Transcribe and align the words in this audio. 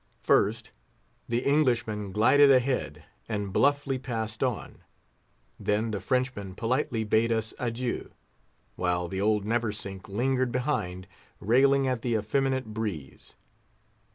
First, 0.23 0.71
the 1.29 1.43
Englishman 1.43 2.11
glided 2.11 2.49
ahead, 2.49 3.03
and 3.29 3.53
bluffly 3.53 4.01
passed 4.01 4.41
on; 4.41 4.79
then 5.59 5.91
the 5.91 5.99
Frenchman 5.99 6.55
politely 6.55 7.03
bade 7.03 7.31
us 7.31 7.53
adieu, 7.59 8.09
while 8.75 9.07
the 9.07 9.21
old 9.21 9.45
Neversink 9.45 10.09
lingered 10.09 10.51
behind, 10.51 11.05
railing 11.39 11.87
at 11.87 12.01
the 12.01 12.15
effeminate 12.15 12.73
breeze. 12.73 13.35